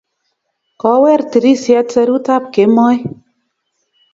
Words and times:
Kower 0.81 1.19
tirisyet 1.31 1.87
serutap 1.93 2.43
Kemoi. 2.53 2.97